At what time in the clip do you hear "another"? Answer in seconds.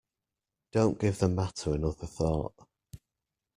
1.75-2.07